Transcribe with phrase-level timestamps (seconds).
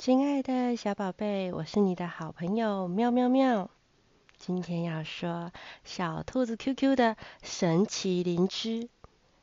[0.00, 3.68] 亲爱的小宝贝，我是你的好朋友喵喵喵。
[4.38, 5.52] 今天要说
[5.84, 8.88] 小兔子 QQ 的神奇灵芝。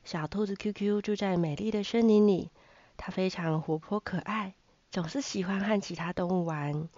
[0.04, 2.50] 小兔子 QQ 住在美丽的森林里，
[2.98, 4.56] 它非常活泼可爱，
[4.90, 6.90] 总是喜欢和其他动物玩。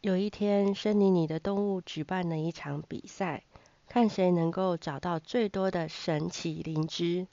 [0.00, 3.42] 有一天，森林里的动物举办了一场比赛，
[3.90, 7.26] 看谁能够找到最多的神奇灵芝。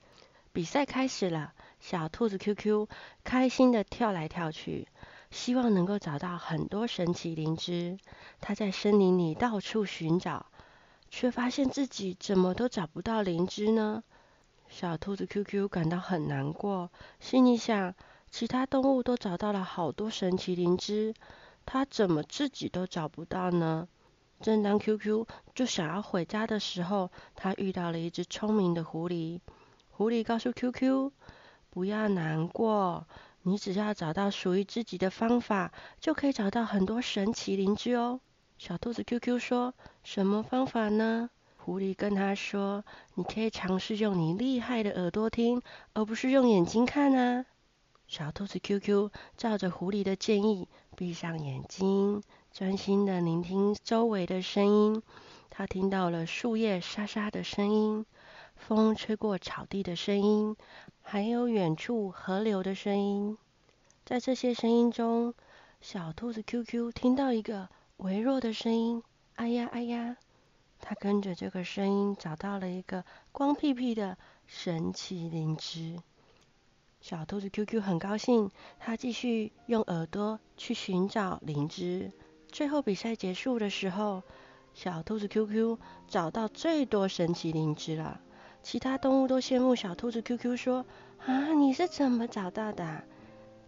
[0.51, 2.89] 比赛开始了，小兔子 QQ
[3.23, 4.89] 开心地跳来跳去，
[5.31, 7.97] 希望能够找到很多神奇灵芝。
[8.41, 10.45] 它在森林里到处寻找，
[11.09, 14.03] 却发现自己怎么都找不到灵芝呢？
[14.67, 17.95] 小兔子 QQ 感到很难过，心里想：
[18.29, 21.13] 其他动物都找到了好多神奇灵芝。
[21.65, 23.87] 他怎么自己都找不到呢？
[24.41, 29.39] 正当 QQ 就想要回家的时候，他遇到了一只聪明的狐狸。
[29.91, 31.11] 狐狸告诉 QQ：“
[31.69, 33.05] 不要难过，
[33.43, 38.19] 你只要找到属于自己的方法，就可以找到很多神奇灵芝哦。”
[38.57, 39.73] 小兔子 QQ 说
[40.03, 42.83] ：“什么方法呢？”狐狸跟他说
[43.15, 45.61] ：“你可以尝试用你厉害的耳朵听，
[45.93, 47.45] 而不是用眼睛看啊。”
[48.07, 55.03] 小兔子 QQ 照着狐狸的建议，闭上眼睛，专心地聆听周围的声音。
[55.51, 58.05] 他听到了树叶沙沙的声音，
[58.59, 60.55] 风吹过草地的声音，
[61.01, 63.37] 还有远处河流的声音。
[64.05, 65.33] 在这些声音中，
[65.81, 69.01] 小兔子 QQ 听到一个微弱的声音
[69.35, 70.17] ：“哎呀，哎呀！”
[70.79, 75.97] 它跟着这个声音找到了一个光屁屁的神奇灵芝。
[77.01, 82.11] 小兔子 QQ 很高兴，它继续用耳朵去寻找灵芝。
[82.51, 84.21] 最后比赛结束的时候，
[84.73, 88.21] 小兔子 QQ 找到最多神奇灵芝了。
[88.61, 90.85] 其他动物都羡慕小兔子 QQ，说
[91.25, 93.03] ：“啊，你是怎么找到的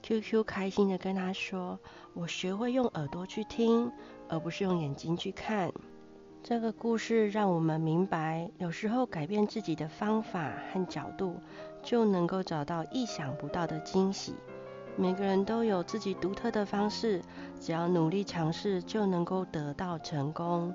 [0.04, 1.80] ？”QQ 开心的跟他说
[2.14, 3.92] ：“我学会用耳朵去听，
[4.28, 5.72] 而不是用眼睛去看。”
[6.44, 11.36] 这个故事让我们明白，有时候改变自己的方法和角度，
[11.84, 14.34] 就能够找到意想不到的惊喜。
[14.98, 17.22] 每个人都有自己独特的方式，
[17.60, 20.74] 只要努力尝试，就能够得到成功。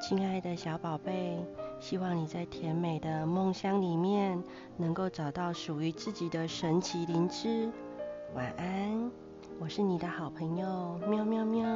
[0.00, 1.38] 亲爱的小宝贝，
[1.82, 4.40] 希望你在甜美的梦乡里面，
[4.76, 7.68] 能够找到属于自己的神奇灵芝。
[8.36, 9.10] 晚安，
[9.58, 11.66] 我是你的好朋友喵喵喵。